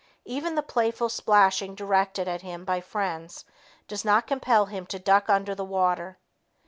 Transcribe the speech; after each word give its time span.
Even 0.25 0.55
the 0.55 0.63
playful 0.63 1.09
splashing 1.09 1.75
directed 1.75 2.27
at 2.27 2.41
him 2.41 2.65
by 2.65 2.81
friends 2.81 3.45
does 3.87 4.03
not 4.03 4.25
compel 4.25 4.65
him 4.65 4.87
to 4.87 4.97
duck 4.97 5.29
under 5.29 5.53
the 5.53 5.63
water. 5.63 6.17